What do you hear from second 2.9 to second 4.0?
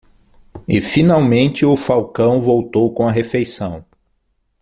com a refeição.